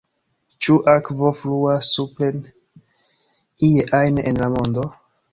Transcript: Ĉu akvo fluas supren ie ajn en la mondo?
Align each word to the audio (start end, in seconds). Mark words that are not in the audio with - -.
Ĉu 0.67 0.75
akvo 0.93 1.27
fluas 1.39 1.89
supren 1.97 2.39
ie 3.67 3.85
ajn 3.99 4.17
en 4.23 4.41
la 4.45 4.49
mondo? 4.55 4.87